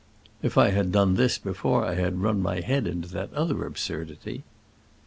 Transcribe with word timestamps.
"If 0.41 0.57
I 0.57 0.71
had 0.71 0.91
done 0.91 1.13
this 1.13 1.37
before 1.37 1.85
I 1.85 1.93
had 1.93 2.23
run 2.23 2.41
my 2.41 2.61
head 2.61 2.87
into 2.87 3.07
that 3.09 3.31
other 3.35 3.67
absurdity!" 3.67 4.43